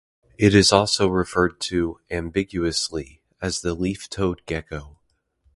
[0.39, 4.97] It is also referred to, ambiguously, as the leaf-toed gecko.